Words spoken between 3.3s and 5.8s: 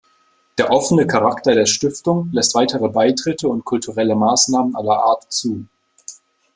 und kulturelle Maßnahmen aller Art zu.